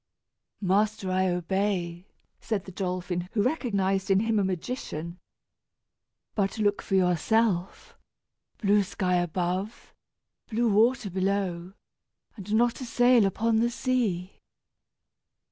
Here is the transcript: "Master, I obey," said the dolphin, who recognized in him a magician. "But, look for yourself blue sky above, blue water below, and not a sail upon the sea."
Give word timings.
"Master, 0.61 1.11
I 1.11 1.27
obey," 1.29 2.07
said 2.39 2.65
the 2.65 2.71
dolphin, 2.71 3.29
who 3.33 3.43
recognized 3.43 4.09
in 4.09 4.21
him 4.21 4.39
a 4.39 4.43
magician. 4.43 5.19
"But, 6.33 6.57
look 6.57 6.81
for 6.81 6.95
yourself 6.95 7.95
blue 8.57 8.81
sky 8.81 9.17
above, 9.17 9.93
blue 10.49 10.67
water 10.73 11.11
below, 11.11 11.73
and 12.35 12.51
not 12.55 12.81
a 12.81 12.85
sail 12.85 13.27
upon 13.27 13.57
the 13.57 13.69
sea." 13.69 14.39